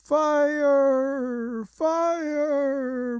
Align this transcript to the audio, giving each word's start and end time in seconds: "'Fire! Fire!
"'Fire! 0.03 1.63
Fire! 1.63 3.09